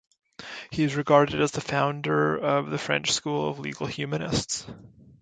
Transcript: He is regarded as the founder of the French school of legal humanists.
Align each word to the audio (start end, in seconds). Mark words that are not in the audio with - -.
He 0.71 0.81
is 0.83 0.95
regarded 0.95 1.39
as 1.39 1.51
the 1.51 1.61
founder 1.61 2.35
of 2.35 2.71
the 2.71 2.79
French 2.79 3.11
school 3.11 3.47
of 3.47 3.59
legal 3.59 3.85
humanists. 3.85 4.65